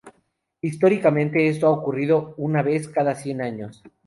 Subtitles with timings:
[0.61, 3.83] Históricamente esto ha ocurrido una vez cada cien años.